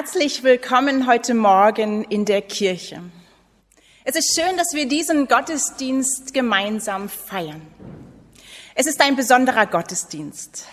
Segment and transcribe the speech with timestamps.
[0.00, 3.02] Herzlich willkommen heute Morgen in der Kirche.
[4.04, 7.66] Es ist schön, dass wir diesen Gottesdienst gemeinsam feiern.
[8.76, 10.68] Es ist ein besonderer Gottesdienst,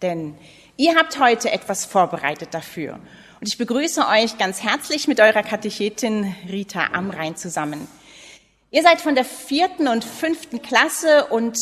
[0.00, 0.34] denn
[0.78, 2.94] ihr habt heute etwas vorbereitet dafür.
[3.38, 7.86] Und ich begrüße euch ganz herzlich mit eurer Katechetin Rita Amrein zusammen.
[8.70, 11.58] Ihr seid von der vierten und fünften Klasse und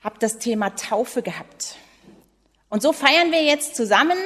[0.00, 1.74] habt das Thema Taufe gehabt.
[2.68, 4.16] Und so feiern wir jetzt zusammen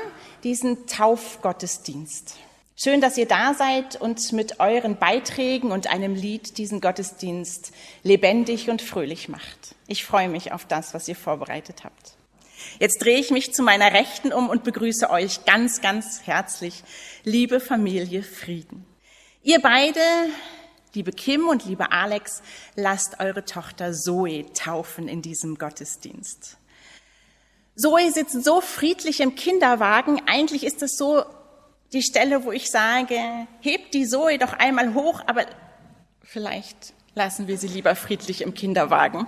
[0.44, 2.36] diesen Taufgottesdienst.
[2.76, 7.72] Schön, dass ihr da seid und mit euren Beiträgen und einem Lied diesen Gottesdienst
[8.02, 9.74] lebendig und fröhlich macht.
[9.86, 12.12] Ich freue mich auf das, was ihr vorbereitet habt.
[12.78, 16.82] Jetzt drehe ich mich zu meiner Rechten um und begrüße euch ganz, ganz herzlich,
[17.22, 18.84] liebe Familie Frieden.
[19.42, 20.00] Ihr beide,
[20.94, 22.42] liebe Kim und liebe Alex,
[22.74, 26.58] lasst eure Tochter Zoe taufen in diesem Gottesdienst.
[27.76, 30.22] Zoe sitzt so friedlich im Kinderwagen.
[30.26, 31.24] Eigentlich ist es so
[31.92, 33.18] die Stelle, wo ich sage,
[33.60, 35.46] hebt die Zoe doch einmal hoch, aber
[36.22, 39.26] vielleicht lassen wir sie lieber friedlich im Kinderwagen.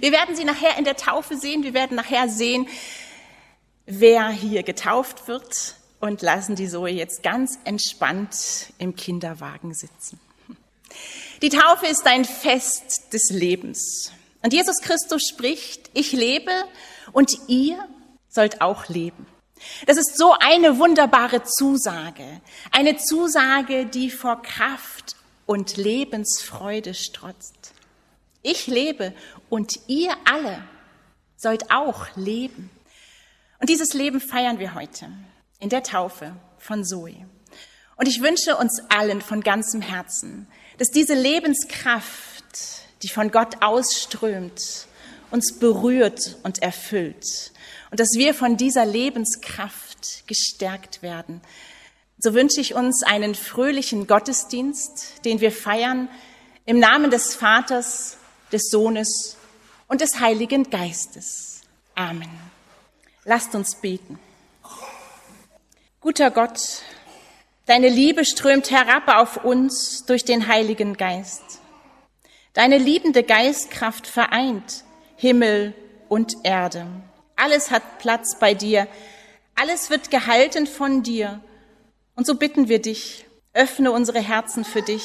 [0.00, 1.62] Wir werden sie nachher in der Taufe sehen.
[1.62, 2.68] Wir werden nachher sehen,
[3.86, 10.18] wer hier getauft wird und lassen die Zoe jetzt ganz entspannt im Kinderwagen sitzen.
[11.42, 14.12] Die Taufe ist ein Fest des Lebens.
[14.42, 16.50] Und Jesus Christus spricht, ich lebe
[17.10, 17.78] und ihr
[18.28, 19.26] sollt auch leben.
[19.86, 22.40] Das ist so eine wunderbare Zusage,
[22.70, 27.72] eine Zusage, die vor Kraft und Lebensfreude strotzt.
[28.42, 29.14] Ich lebe
[29.48, 30.62] und ihr alle
[31.36, 32.70] sollt auch leben.
[33.60, 35.08] Und dieses Leben feiern wir heute
[35.60, 37.26] in der Taufe von Zoe.
[37.96, 40.48] Und ich wünsche uns allen von ganzem Herzen,
[40.78, 42.44] dass diese Lebenskraft,
[43.02, 44.86] die von Gott ausströmt,
[45.32, 47.52] uns berührt und erfüllt
[47.90, 51.40] und dass wir von dieser Lebenskraft gestärkt werden.
[52.18, 56.08] So wünsche ich uns einen fröhlichen Gottesdienst, den wir feiern
[56.64, 58.16] im Namen des Vaters,
[58.52, 59.36] des Sohnes
[59.88, 61.62] und des Heiligen Geistes.
[61.94, 62.30] Amen.
[63.24, 64.18] Lasst uns beten.
[66.00, 66.82] Guter Gott,
[67.66, 71.42] deine Liebe strömt herab auf uns durch den Heiligen Geist.
[72.54, 74.84] Deine liebende Geistkraft vereint
[75.22, 75.72] Himmel
[76.08, 76.84] und Erde.
[77.36, 78.88] Alles hat Platz bei dir.
[79.54, 81.40] Alles wird gehalten von dir.
[82.16, 85.04] Und so bitten wir dich, öffne unsere Herzen für dich.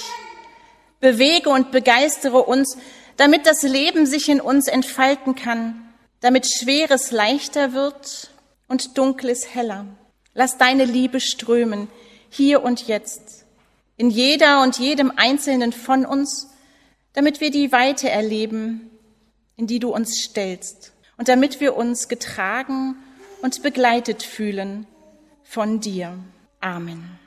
[0.99, 2.79] Bewege und begeistere uns,
[3.15, 5.87] damit das Leben sich in uns entfalten kann,
[6.19, 8.31] damit Schweres leichter wird
[8.67, 9.85] und Dunkles heller.
[10.33, 11.89] Lass deine Liebe strömen,
[12.31, 13.45] hier und jetzt,
[13.97, 16.49] in jeder und jedem Einzelnen von uns,
[17.13, 18.89] damit wir die Weite erleben,
[19.57, 22.95] in die du uns stellst und damit wir uns getragen
[23.41, 24.87] und begleitet fühlen
[25.43, 26.17] von dir.
[26.61, 27.19] Amen.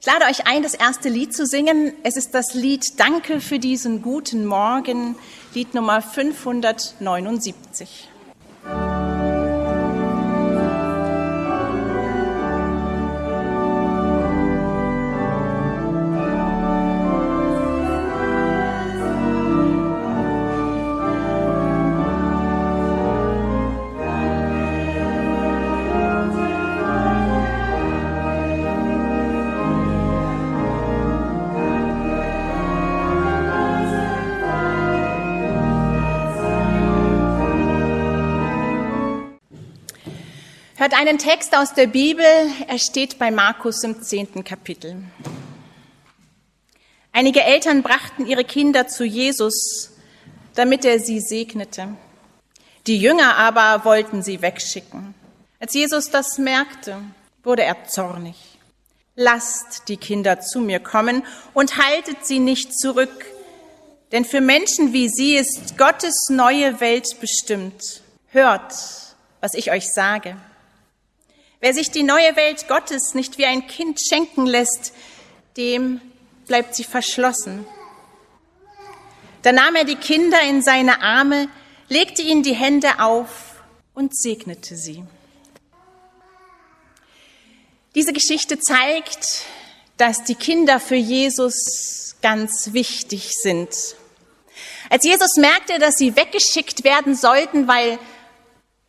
[0.00, 1.94] Ich lade euch ein, das erste Lied zu singen.
[2.02, 5.16] Es ist das Lied Danke für diesen guten Morgen,
[5.54, 8.10] Lied Nummer 579.
[40.84, 42.26] Hört einen Text aus der Bibel,
[42.68, 45.02] er steht bei Markus im zehnten Kapitel.
[47.10, 49.92] Einige Eltern brachten ihre Kinder zu Jesus,
[50.54, 51.88] damit er sie segnete.
[52.86, 55.14] Die Jünger aber wollten sie wegschicken.
[55.58, 57.00] Als Jesus das merkte,
[57.42, 58.36] wurde er zornig.
[59.16, 61.22] Lasst die Kinder zu mir kommen
[61.54, 63.24] und haltet sie nicht zurück,
[64.12, 68.02] denn für Menschen wie sie ist Gottes neue Welt bestimmt.
[68.28, 68.74] Hört,
[69.40, 70.36] was ich euch sage.
[71.64, 74.92] Wer sich die neue Welt Gottes nicht wie ein Kind schenken lässt,
[75.56, 76.02] dem
[76.46, 77.64] bleibt sie verschlossen.
[79.40, 81.48] Da nahm er die Kinder in seine Arme,
[81.88, 83.62] legte ihnen die Hände auf
[83.94, 85.04] und segnete sie.
[87.94, 89.46] Diese Geschichte zeigt,
[89.96, 93.70] dass die Kinder für Jesus ganz wichtig sind.
[94.90, 97.98] Als Jesus merkte, dass sie weggeschickt werden sollten, weil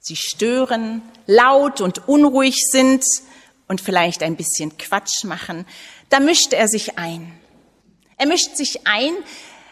[0.06, 3.04] sie stören, laut und unruhig sind
[3.68, 5.66] und vielleicht ein bisschen Quatsch machen,
[6.10, 7.34] da mischt er sich ein.
[8.18, 9.14] Er mischt sich ein,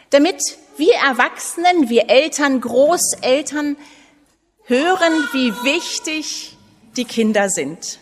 [0.09, 0.41] damit
[0.77, 3.77] wir Erwachsenen, wir Eltern, Großeltern
[4.65, 6.57] hören, wie wichtig
[6.97, 7.99] die Kinder sind.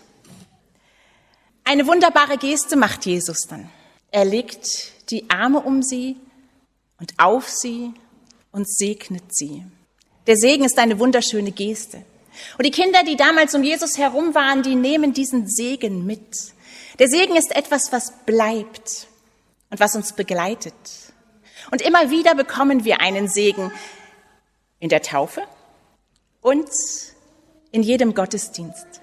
[1.65, 3.69] Eine wunderbare Geste macht Jesus dann.
[4.09, 6.15] Er legt die Arme um sie
[6.97, 7.93] und auf sie
[8.51, 9.65] und segnet sie.
[10.27, 12.05] Der Segen ist eine wunderschöne Geste.
[12.57, 16.53] Und die Kinder, die damals um Jesus herum waren, die nehmen diesen Segen mit.
[16.99, 19.07] Der Segen ist etwas, was bleibt
[19.69, 20.73] und was uns begleitet.
[21.71, 23.71] Und immer wieder bekommen wir einen Segen
[24.79, 25.43] in der Taufe
[26.41, 26.69] und
[27.71, 29.01] in jedem Gottesdienst.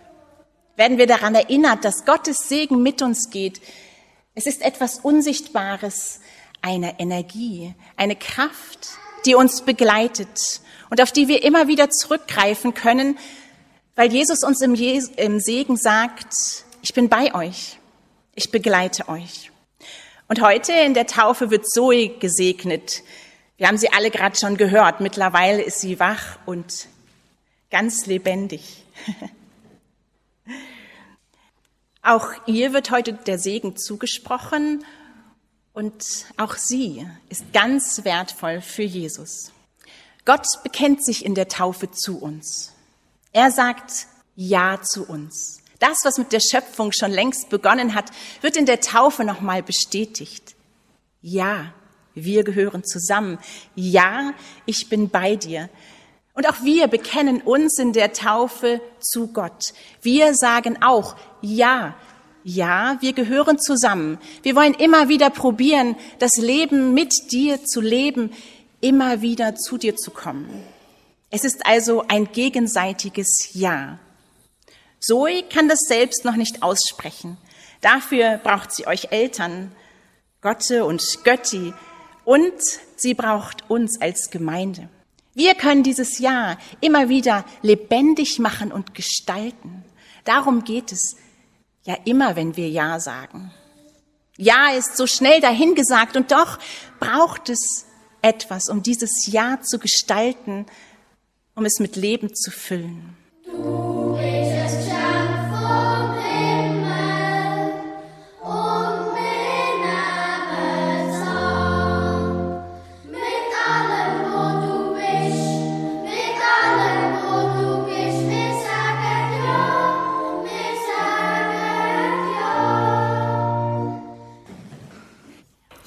[0.76, 3.60] Werden wir daran erinnert, dass Gottes Segen mit uns geht.
[4.34, 6.20] Es ist etwas Unsichtbares,
[6.60, 8.88] eine Energie, eine Kraft,
[9.24, 13.18] die uns begleitet und auf die wir immer wieder zurückgreifen können,
[13.94, 16.32] weil Jesus uns im, im Segen sagt,
[16.82, 17.78] ich bin bei euch,
[18.34, 19.50] ich begleite euch.
[20.28, 23.02] Und heute in der Taufe wird Zoe gesegnet.
[23.56, 25.00] Wir haben sie alle gerade schon gehört.
[25.00, 26.86] Mittlerweile ist sie wach und
[27.70, 28.84] ganz lebendig.
[32.02, 34.84] Auch ihr wird heute der Segen zugesprochen
[35.74, 39.52] und auch sie ist ganz wertvoll für Jesus.
[40.28, 42.74] Gott bekennt sich in der Taufe zu uns.
[43.32, 45.62] Er sagt Ja zu uns.
[45.78, 48.10] Das, was mit der Schöpfung schon längst begonnen hat,
[48.42, 50.54] wird in der Taufe nochmal bestätigt.
[51.22, 51.72] Ja,
[52.14, 53.38] wir gehören zusammen.
[53.74, 54.34] Ja,
[54.66, 55.70] ich bin bei dir.
[56.34, 59.72] Und auch wir bekennen uns in der Taufe zu Gott.
[60.02, 61.96] Wir sagen auch, ja,
[62.44, 64.18] ja, wir gehören zusammen.
[64.42, 68.30] Wir wollen immer wieder probieren, das Leben mit dir zu leben,
[68.80, 70.64] immer wieder zu dir zu kommen.
[71.30, 73.98] Es ist also ein gegenseitiges Ja.
[75.00, 77.36] Zoe kann das selbst noch nicht aussprechen.
[77.80, 79.72] Dafür braucht sie euch Eltern,
[80.40, 81.72] Gotte und Götti,
[82.24, 82.60] und
[82.96, 84.90] sie braucht uns als Gemeinde.
[85.34, 89.84] Wir können dieses Jahr immer wieder lebendig machen und gestalten.
[90.24, 91.16] Darum geht es
[91.84, 93.50] ja immer, wenn wir Ja sagen.
[94.36, 96.58] Ja ist so schnell dahingesagt und doch
[97.00, 97.86] braucht es
[98.22, 100.66] etwas, um dieses Ja zu gestalten,
[101.54, 103.16] um es mit Leben zu füllen.
[103.44, 103.98] Du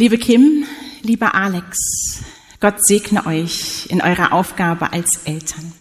[0.02, 0.61] Liebe Kim,
[1.04, 2.24] lieber Alex,
[2.60, 5.74] Gott segne euch in eurer Aufgabe als Eltern.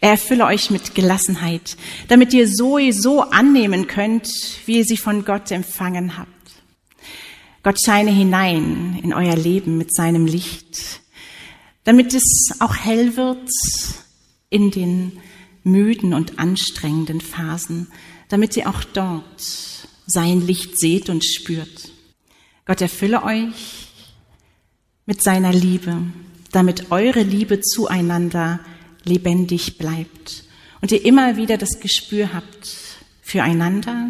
[0.00, 1.76] Er erfülle euch mit Gelassenheit,
[2.08, 4.28] damit ihr Zoe so annehmen könnt,
[4.66, 6.30] wie ihr sie von Gott empfangen habt.
[7.62, 11.00] Gott scheine hinein in euer Leben mit seinem Licht,
[11.84, 13.48] damit es auch hell wird
[14.50, 15.12] in den
[15.62, 17.88] müden und anstrengenden Phasen,
[18.28, 19.40] damit ihr auch dort
[20.06, 21.90] sein Licht seht und spürt.
[22.66, 23.83] Gott erfülle euch
[25.06, 26.02] mit seiner Liebe,
[26.52, 28.60] damit eure Liebe zueinander
[29.04, 30.44] lebendig bleibt
[30.80, 32.76] und ihr immer wieder das Gespür habt
[33.22, 34.08] füreinander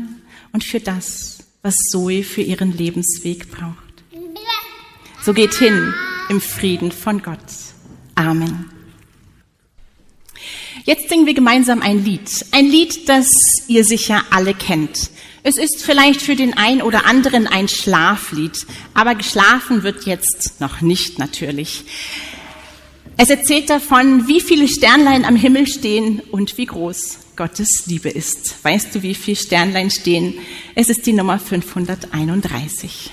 [0.52, 3.78] und für das, was Zoe für ihren Lebensweg braucht.
[5.22, 5.94] So geht hin
[6.28, 7.38] im Frieden von Gott.
[8.14, 8.70] Amen.
[10.84, 12.28] Jetzt singen wir gemeinsam ein Lied.
[12.50, 13.26] Ein Lied, das
[13.68, 15.10] ihr sicher alle kennt.
[15.46, 20.80] Es ist vielleicht für den einen oder anderen ein Schlaflied, aber geschlafen wird jetzt noch
[20.80, 21.84] nicht natürlich.
[23.18, 28.64] Es erzählt davon, wie viele Sternlein am Himmel stehen und wie groß Gottes Liebe ist.
[28.64, 30.32] Weißt du, wie viele Sternlein stehen?
[30.74, 33.12] Es ist die Nummer 531.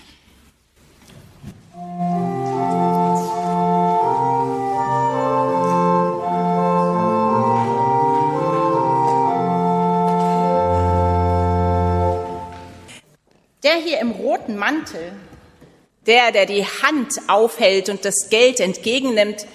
[14.42, 15.14] roten Mantel,
[16.06, 19.46] der, der die Hand aufhält und das Geld entgegennimmt,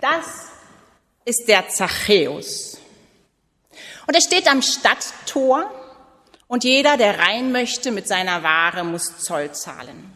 [0.00, 0.26] das
[1.24, 2.78] ist der Zachäus.
[4.06, 5.70] Und er steht am Stadttor
[6.46, 10.12] und jeder, der rein möchte mit seiner Ware, muss Zoll zahlen.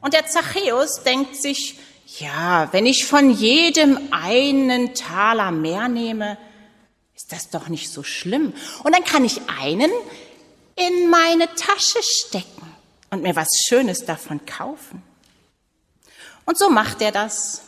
[0.00, 1.78] Und der Zachäus denkt sich,
[2.18, 6.36] ja, wenn ich von jedem einen Taler mehr nehme,
[7.16, 8.52] ist das doch nicht so schlimm.
[8.82, 9.90] Und dann kann ich einen
[10.76, 12.63] in meine Tasche stecken
[13.14, 15.02] und mir was Schönes davon kaufen.
[16.44, 17.62] Und so macht er das.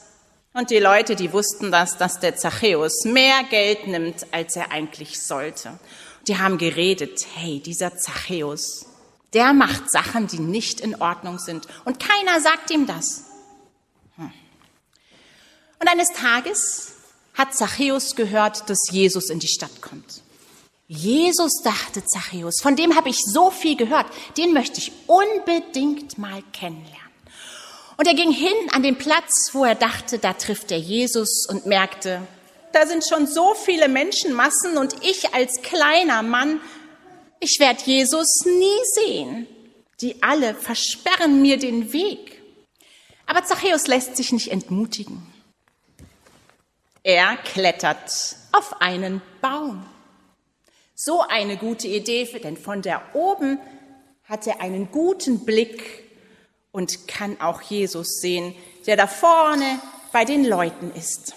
[0.53, 5.23] Und die Leute, die wussten das, dass der Zachäus mehr Geld nimmt, als er eigentlich
[5.23, 5.79] sollte.
[6.27, 8.87] Die haben geredet, hey, dieser Zachäus,
[9.33, 11.69] der macht Sachen, die nicht in Ordnung sind.
[11.85, 13.25] Und keiner sagt ihm das.
[14.17, 14.33] Hm.
[15.79, 16.93] Und eines Tages
[17.35, 20.23] hat Zachäus gehört, dass Jesus in die Stadt kommt.
[20.89, 26.43] Jesus, dachte Zachäus, von dem habe ich so viel gehört, den möchte ich unbedingt mal
[26.53, 26.97] kennenlernen.
[27.97, 31.67] Und er ging hin an den Platz, wo er dachte, da trifft er Jesus und
[31.67, 32.23] merkte,
[32.73, 36.61] da sind schon so viele Menschenmassen und ich als kleiner Mann,
[37.41, 39.47] ich werde Jesus nie sehen.
[40.03, 42.43] Die alle versperren mir den Weg.
[43.25, 45.27] Aber Zachäus lässt sich nicht entmutigen.
[47.03, 49.87] Er klettert auf einen Baum.
[50.99, 53.61] So eine gute Idee, denn von da oben
[54.25, 56.05] hat er einen guten Blick
[56.73, 58.55] und kann auch Jesus sehen,
[58.87, 59.79] der da vorne
[60.11, 61.35] bei den Leuten ist.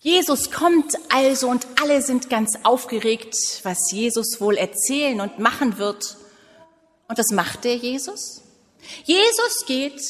[0.00, 6.16] Jesus kommt also und alle sind ganz aufgeregt, was Jesus wohl erzählen und machen wird.
[7.06, 8.40] Und was macht der Jesus?
[9.04, 10.00] Jesus geht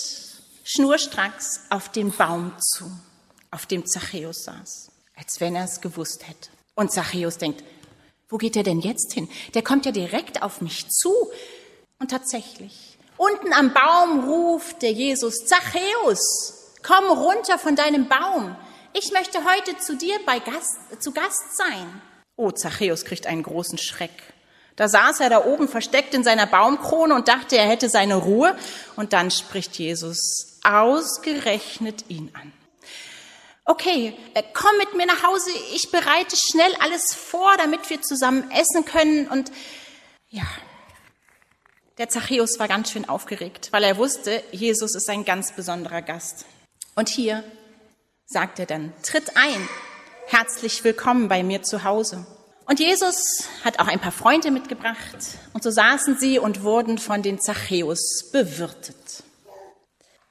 [0.63, 2.85] schnurstracks auf den Baum zu,
[3.51, 6.51] auf dem Zachäus saß als wenn er es gewusst hätte.
[6.75, 7.65] Und Zachäus denkt,
[8.29, 9.29] wo geht er denn jetzt hin?
[9.55, 11.13] Der kommt ja direkt auf mich zu.
[11.99, 18.55] Und tatsächlich, unten am Baum ruft der Jesus, Zachäus, komm runter von deinem Baum.
[18.93, 22.03] Ich möchte heute zu dir bei Gast, zu Gast sein.
[22.37, 24.35] Oh, Zachäus kriegt einen großen Schreck.
[24.75, 28.55] Da saß er da oben versteckt in seiner Baumkrone und dachte, er hätte seine Ruhe.
[28.97, 32.53] Und dann spricht Jesus ausgerechnet ihn an
[33.67, 38.51] okay, äh, komm mit mir nach Hause, ich bereite schnell alles vor, damit wir zusammen
[38.51, 39.29] essen können.
[39.29, 39.51] Und
[40.31, 40.45] ja,
[41.99, 46.47] der Zachäus war ganz schön aufgeregt, weil er wusste, Jesus ist ein ganz besonderer Gast.
[46.95, 47.45] Und hier
[48.27, 49.69] sagt er dann, tritt ein,
[50.27, 52.27] herzlich willkommen bei mir zu Hause.
[52.67, 55.17] Und Jesus hat auch ein paar Freunde mitgebracht
[55.53, 59.23] und so saßen sie und wurden von den Zachäus bewirtet.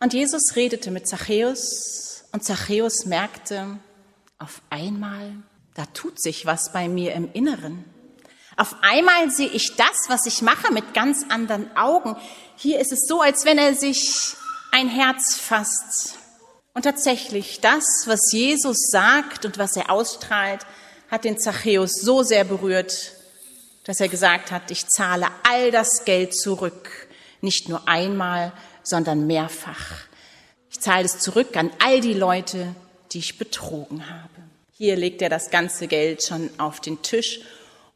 [0.02, 3.80] Und Jesus redete mit Zachäus und Zachäus merkte,
[4.40, 5.32] auf einmal,
[5.74, 7.86] da tut sich was bei mir im Inneren.
[8.58, 12.18] Auf einmal sehe ich das, was ich mache, mit ganz anderen Augen.
[12.58, 14.36] Hier ist es so, als wenn er sich
[14.74, 16.18] ein Herz fasst.
[16.74, 20.66] Und tatsächlich, das, was Jesus sagt und was er ausstrahlt,
[21.10, 23.14] hat den Zachäus so sehr berührt,
[23.86, 27.08] dass er gesagt hat, ich zahle all das Geld zurück,
[27.40, 28.52] nicht nur einmal,
[28.84, 30.10] sondern mehrfach.
[30.76, 32.76] Ich zahle es zurück an all die Leute,
[33.14, 34.44] die ich betrogen habe.
[34.74, 37.40] Hier legt er das ganze Geld schon auf den Tisch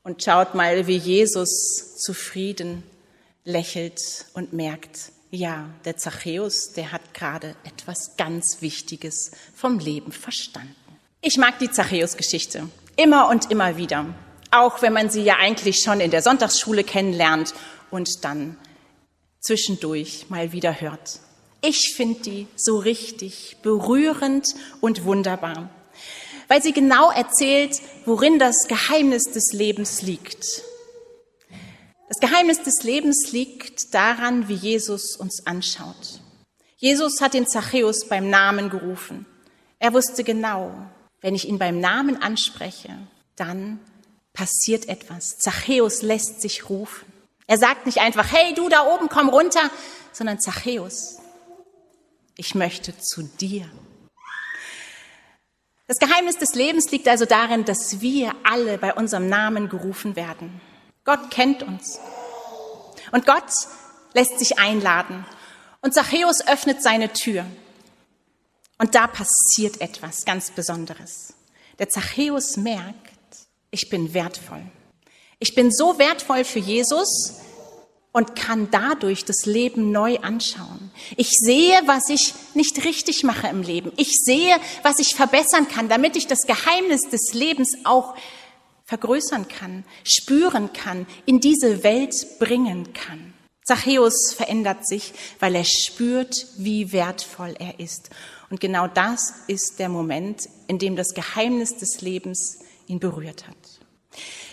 [0.01, 2.83] und schaut mal, wie Jesus zufrieden
[3.43, 3.99] lächelt
[4.33, 10.73] und merkt, ja, der Zachäus, der hat gerade etwas ganz Wichtiges vom Leben verstanden.
[11.19, 14.05] Ich mag die Zachäus-Geschichte immer und immer wieder,
[14.51, 17.53] auch wenn man sie ja eigentlich schon in der Sonntagsschule kennenlernt
[17.91, 18.55] und dann
[19.41, 21.19] zwischendurch mal wieder hört.
[21.61, 24.47] Ich finde die so richtig berührend
[24.79, 25.69] und wunderbar,
[26.47, 30.63] weil sie genau erzählt, worin das Geheimnis des Lebens liegt.
[32.07, 36.21] Das Geheimnis des Lebens liegt daran, wie Jesus uns anschaut.
[36.77, 39.25] Jesus hat den Zachäus beim Namen gerufen.
[39.79, 40.73] Er wusste genau,
[41.21, 42.97] wenn ich ihn beim Namen anspreche,
[43.35, 43.79] dann
[44.33, 45.37] passiert etwas.
[45.37, 47.05] Zachäus lässt sich rufen.
[47.47, 49.69] Er sagt nicht einfach, hey du da oben, komm runter,
[50.13, 51.18] sondern Zachäus,
[52.39, 53.69] ich möchte zu dir.
[55.87, 60.61] Das Geheimnis des Lebens liegt also darin, dass wir alle bei unserem Namen gerufen werden.
[61.03, 61.99] Gott kennt uns.
[63.11, 63.51] Und Gott
[64.13, 65.25] lässt sich einladen.
[65.81, 67.45] Und Zachäus öffnet seine Tür.
[68.77, 71.33] Und da passiert etwas ganz Besonderes.
[71.79, 72.95] Der Zachäus merkt,
[73.71, 74.63] ich bin wertvoll.
[75.39, 77.39] Ich bin so wertvoll für Jesus,
[78.11, 80.91] und kann dadurch das Leben neu anschauen.
[81.15, 83.91] Ich sehe, was ich nicht richtig mache im Leben.
[83.97, 88.15] Ich sehe, was ich verbessern kann, damit ich das Geheimnis des Lebens auch
[88.85, 93.33] vergrößern kann, spüren kann, in diese Welt bringen kann.
[93.63, 98.09] Zachäus verändert sich, weil er spürt, wie wertvoll er ist.
[98.49, 103.55] Und genau das ist der Moment, in dem das Geheimnis des Lebens ihn berührt hat.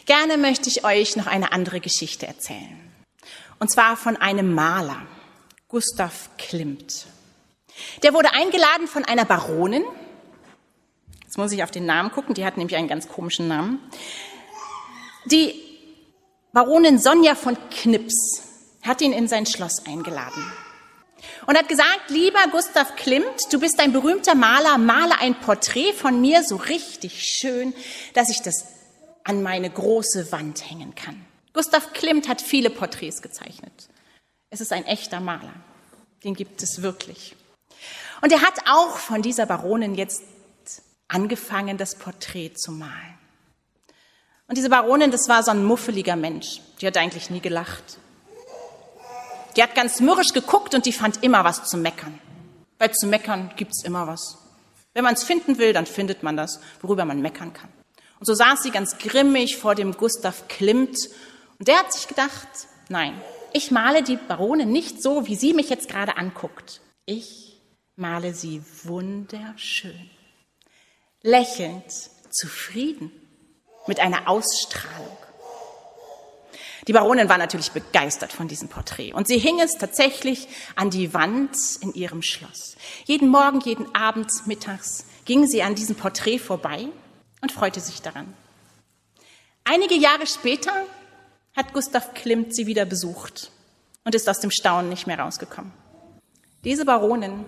[0.05, 2.86] Gerne möchte ich euch noch eine andere Geschichte erzählen.
[3.59, 5.07] Und zwar von einem Maler,
[5.69, 7.07] Gustav Klimt.
[8.03, 9.85] Der wurde eingeladen von einer Baronin.
[11.23, 13.81] Jetzt muss ich auf den Namen gucken, die hat nämlich einen ganz komischen Namen.
[15.27, 15.55] Die
[16.53, 18.43] Baronin Sonja von Knips
[18.83, 20.45] hat ihn in sein Schloss eingeladen
[21.47, 26.21] und hat gesagt, lieber Gustav Klimt, du bist ein berühmter Maler, male ein Porträt von
[26.21, 27.75] mir so richtig schön,
[28.15, 28.67] dass ich das
[29.25, 31.26] an meine große Wand hängen kann.
[31.57, 33.89] Gustav Klimt hat viele Porträts gezeichnet.
[34.51, 35.55] Es ist ein echter Maler.
[36.23, 37.35] Den gibt es wirklich.
[38.21, 40.23] Und er hat auch von dieser Baronin jetzt
[41.09, 43.19] angefangen, das Porträt zu malen.
[44.49, 46.61] Und diese Baronin, das war so ein muffeliger Mensch.
[46.83, 48.01] Die hat eigentlich nie gelacht.
[49.57, 52.19] Die hat ganz mürrisch geguckt und die fand immer was zu meckern.
[52.79, 54.37] Weil zu meckern gibt's immer was.
[54.93, 57.71] Wenn man es finden will, dann findet man das, worüber man meckern kann.
[58.19, 60.99] Und so saß sie ganz grimmig vor dem Gustav Klimt
[61.59, 62.49] und der hat sich gedacht,
[62.89, 63.21] nein,
[63.53, 66.81] ich male die Baronin nicht so, wie sie mich jetzt gerade anguckt.
[67.07, 67.61] Ich
[67.97, 70.11] male sie wunderschön,
[71.23, 71.91] lächelnd,
[72.31, 73.11] zufrieden,
[73.87, 75.17] mit einer Ausstrahlung.
[76.87, 81.15] Die Baronin war natürlich begeistert von diesem Porträt und sie hing es tatsächlich an die
[81.15, 82.77] Wand in ihrem Schloss.
[83.07, 86.87] Jeden Morgen, jeden Abend, mittags ging sie an diesem Porträt vorbei
[87.41, 88.33] und freute sich daran.
[89.65, 90.73] Einige Jahre später
[91.57, 93.51] hat Gustav Klimt sie wieder besucht
[94.05, 95.73] und ist aus dem Staunen nicht mehr rausgekommen.
[96.65, 97.47] Diese Baronin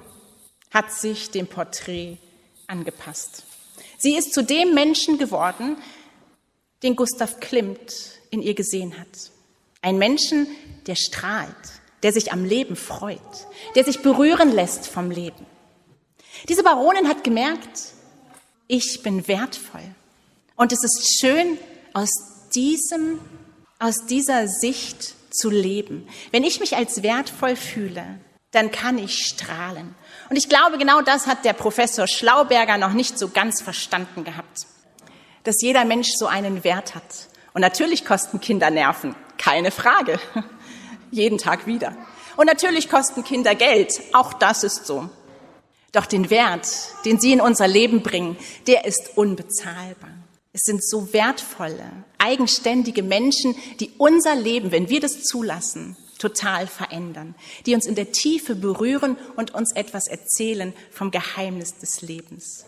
[0.72, 2.16] hat sich dem Porträt
[2.66, 3.44] angepasst.
[3.98, 5.76] Sie ist zu dem Menschen geworden,
[6.82, 9.30] den Gustav Klimt in ihr gesehen hat.
[9.82, 10.46] Ein Menschen,
[10.86, 11.54] der strahlt,
[12.02, 13.20] der sich am Leben freut,
[13.74, 15.46] der sich berühren lässt vom Leben.
[16.48, 17.92] Diese Baronin hat gemerkt,
[18.68, 19.94] ich bin wertvoll.
[20.56, 21.58] Und es ist schön,
[21.94, 22.10] aus
[22.54, 23.18] diesem,
[23.78, 26.08] aus dieser Sicht zu leben.
[26.30, 28.04] Wenn ich mich als wertvoll fühle,
[28.50, 29.94] dann kann ich strahlen.
[30.30, 34.66] Und ich glaube, genau das hat der Professor Schlauberger noch nicht so ganz verstanden gehabt.
[35.44, 40.18] Dass jeder Mensch so einen Wert hat und natürlich kosten Kinder Nerven, keine Frage.
[41.10, 41.96] Jeden Tag wieder.
[42.36, 45.08] Und natürlich kosten Kinder Geld, auch das ist so.
[45.92, 46.68] Doch den Wert,
[47.04, 48.36] den sie in unser Leben bringen,
[48.66, 50.10] der ist unbezahlbar.
[50.58, 57.36] Es sind so wertvolle, eigenständige Menschen, die unser Leben, wenn wir das zulassen, total verändern,
[57.64, 62.64] die uns in der Tiefe berühren und uns etwas erzählen vom Geheimnis des Lebens.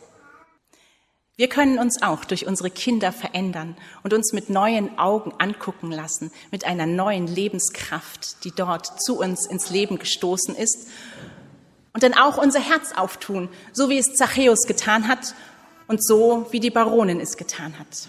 [1.34, 6.30] Wir können uns auch durch unsere Kinder verändern und uns mit neuen Augen angucken lassen,
[6.52, 10.86] mit einer neuen Lebenskraft, die dort zu uns ins Leben gestoßen ist.
[11.92, 15.34] Und dann auch unser Herz auftun, so wie es Zachäus getan hat
[15.90, 18.08] und so wie die Baronin es getan hat.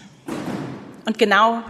[1.04, 1.64] Und genau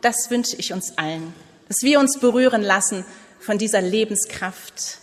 [0.00, 1.32] das wünsche ich uns allen,
[1.68, 3.04] dass wir uns berühren lassen
[3.38, 4.98] von dieser Lebenskraft,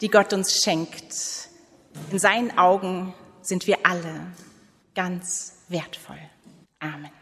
[0.00, 1.14] die Gott uns schenkt.
[2.10, 4.28] In seinen Augen sind wir alle
[4.94, 6.18] ganz wertvoll.
[6.78, 7.19] Amen.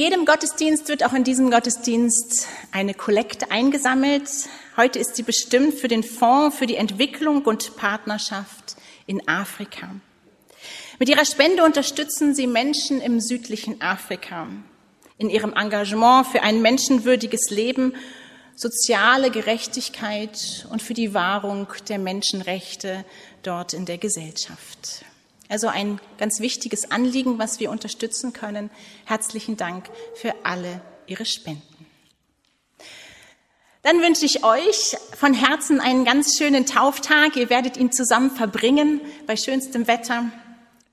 [0.00, 4.30] Jedem Gottesdienst wird auch in diesem Gottesdienst eine Kollekte eingesammelt.
[4.78, 9.90] Heute ist sie bestimmt für den Fonds für die Entwicklung und Partnerschaft in Afrika.
[10.98, 14.46] Mit ihrer Spende unterstützen sie Menschen im südlichen Afrika
[15.18, 17.92] in ihrem Engagement für ein menschenwürdiges Leben,
[18.56, 23.04] soziale Gerechtigkeit und für die Wahrung der Menschenrechte
[23.42, 25.04] dort in der Gesellschaft.
[25.50, 28.70] Also ein ganz wichtiges Anliegen, was wir unterstützen können.
[29.04, 31.86] Herzlichen Dank für alle Ihre Spenden.
[33.82, 37.34] Dann wünsche ich euch von Herzen einen ganz schönen Tauftag.
[37.34, 40.30] Ihr werdet ihn zusammen verbringen bei schönstem Wetter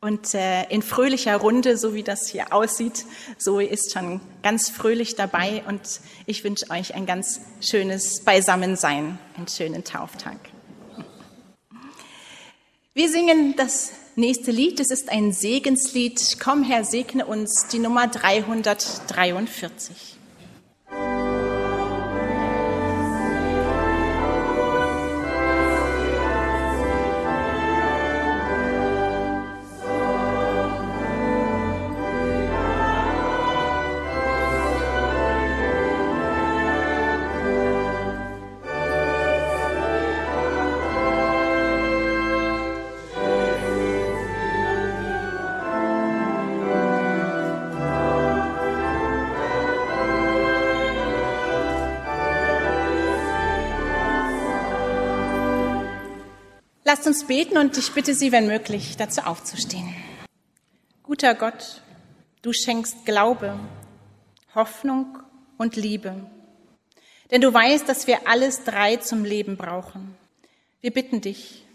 [0.01, 3.05] und äh, in fröhlicher Runde, so wie das hier aussieht.
[3.37, 5.81] Zoe ist schon ganz fröhlich dabei und
[6.25, 10.39] ich wünsche euch ein ganz schönes Beisammensein, einen schönen Tauftag.
[12.95, 14.79] Wir singen das nächste Lied.
[14.79, 16.37] Es ist ein Segenslied.
[16.43, 20.16] Komm Herr, segne uns, die Nummer 343.
[57.07, 59.95] Lasst uns beten und ich bitte Sie, wenn möglich, dazu aufzustehen.
[61.03, 61.81] Guter Gott,
[62.41, 63.57] du schenkst Glaube,
[64.53, 65.17] Hoffnung
[65.57, 66.29] und Liebe.
[67.31, 70.17] Denn du weißt, dass wir alles drei zum Leben brauchen.
[70.81, 71.65] Wir bitten dich,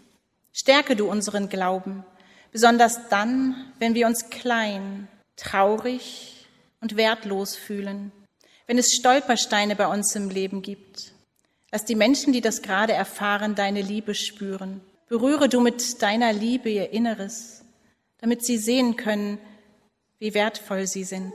[0.51, 2.05] stärke du unseren Glauben,
[2.51, 6.45] besonders dann, wenn wir uns klein, traurig
[6.79, 8.11] und wertlos fühlen,
[8.67, 11.11] wenn es Stolpersteine bei uns im Leben gibt.
[11.71, 14.81] Lass die Menschen, die das gerade erfahren, deine Liebe spüren
[15.13, 17.63] Berühre du mit deiner Liebe ihr Inneres,
[18.17, 19.37] damit sie sehen können,
[20.17, 21.33] wie wertvoll sie sind.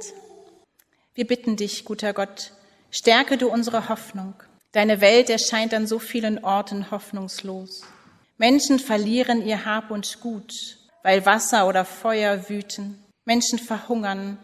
[1.15, 2.55] Wir bitten dich, guter Gott,
[2.91, 4.35] stärke du unsere Hoffnung.
[4.73, 7.83] Deine Welt erscheint an so vielen Orten hoffnungslos.
[8.37, 13.01] Menschen verlieren ihr Hab und Gut, weil Wasser oder Feuer wüten.
[13.27, 14.39] Menschen verhungern,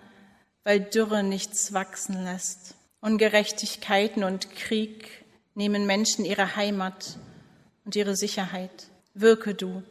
[0.62, 2.76] weil Dürre nichts wachsen lässt.
[3.00, 5.24] Ungerechtigkeiten und Krieg
[5.56, 7.18] nehmen Menschen ihre Heimat
[7.84, 9.82] und ihre Sicherheit wirke du,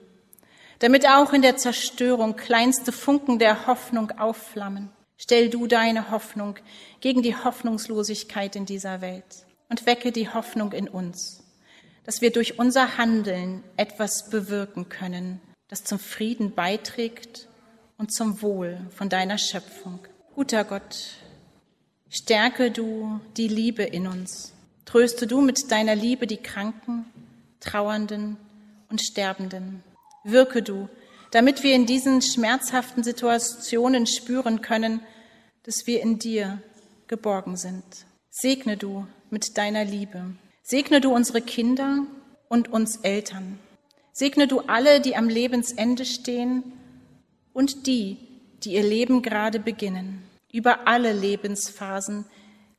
[0.80, 4.90] damit auch in der Zerstörung kleinste Funken der Hoffnung aufflammen.
[5.18, 6.58] Stell du deine Hoffnung
[7.00, 11.44] gegen die Hoffnungslosigkeit in dieser Welt und wecke die Hoffnung in uns,
[12.04, 17.48] dass wir durch unser Handeln etwas bewirken können, das zum Frieden beiträgt
[17.98, 20.00] und zum Wohl von deiner Schöpfung.
[20.36, 20.98] Guter Gott,
[22.10, 24.52] stärke du die Liebe in uns.
[24.86, 27.06] Tröste du mit deiner Liebe die Kranken,
[27.62, 28.38] Trauernden
[28.94, 29.84] und Sterbenden.
[30.24, 30.88] Wirke du,
[31.32, 35.02] damit wir in diesen schmerzhaften Situationen spüren können,
[35.64, 36.62] dass wir in dir
[37.08, 37.84] geborgen sind.
[38.30, 40.36] Segne du mit deiner Liebe.
[40.62, 42.06] Segne du unsere Kinder
[42.50, 43.58] und uns Eltern.
[44.12, 46.62] Segne du alle, die am Lebensende stehen
[47.52, 48.18] und die,
[48.64, 50.22] die ihr Leben gerade beginnen.
[50.52, 52.26] Über alle Lebensphasen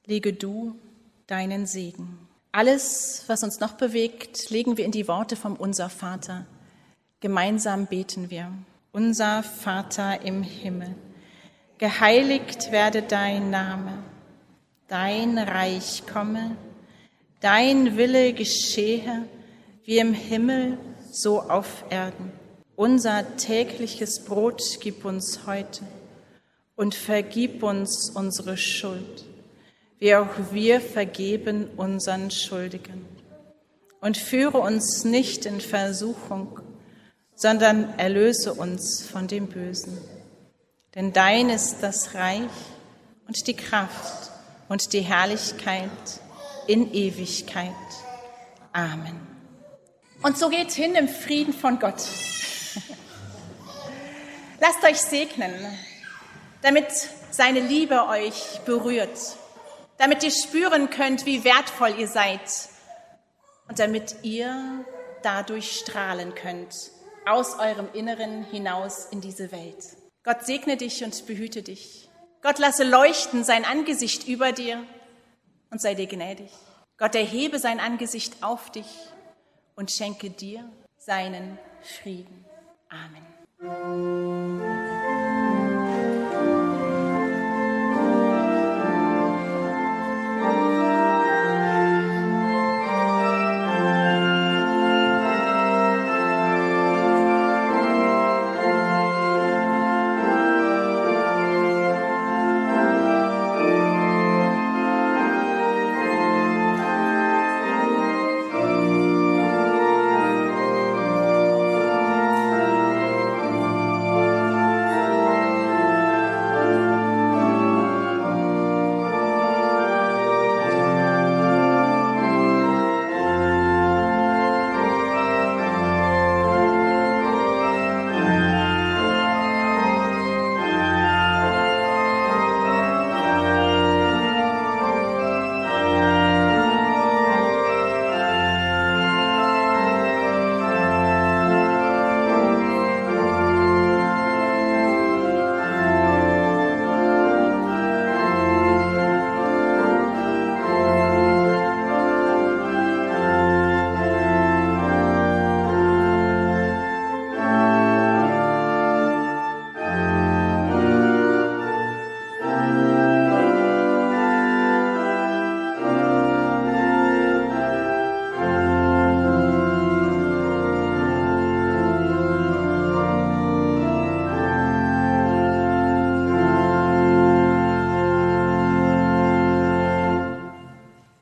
[0.06, 0.78] lege du
[1.26, 2.23] deinen Segen.
[2.56, 6.46] Alles, was uns noch bewegt, legen wir in die Worte vom Unser Vater.
[7.18, 8.48] Gemeinsam beten wir.
[8.92, 10.94] Unser Vater im Himmel,
[11.78, 14.04] geheiligt werde dein Name,
[14.86, 16.56] dein Reich komme,
[17.40, 19.24] dein Wille geschehe,
[19.82, 20.78] wie im Himmel,
[21.10, 22.30] so auf Erden.
[22.76, 25.82] Unser tägliches Brot gib uns heute
[26.76, 29.24] und vergib uns unsere Schuld
[30.04, 33.06] wie auch wir vergeben unseren Schuldigen.
[34.02, 36.60] Und führe uns nicht in Versuchung,
[37.34, 39.96] sondern erlöse uns von dem Bösen.
[40.94, 42.50] Denn dein ist das Reich
[43.26, 44.30] und die Kraft
[44.68, 45.88] und die Herrlichkeit
[46.66, 47.72] in Ewigkeit.
[48.74, 49.18] Amen.
[50.22, 52.02] Und so geht hin im Frieden von Gott.
[54.60, 55.54] Lasst euch segnen,
[56.60, 56.88] damit
[57.30, 59.38] seine Liebe euch berührt
[59.98, 62.40] damit ihr spüren könnt, wie wertvoll ihr seid
[63.68, 64.84] und damit ihr
[65.22, 66.74] dadurch strahlen könnt,
[67.26, 69.84] aus eurem Inneren hinaus in diese Welt.
[70.22, 72.08] Gott segne dich und behüte dich.
[72.42, 74.84] Gott lasse leuchten sein Angesicht über dir
[75.70, 76.50] und sei dir gnädig.
[76.98, 78.86] Gott erhebe sein Angesicht auf dich
[79.76, 82.44] und schenke dir seinen Frieden.
[82.88, 84.83] Amen.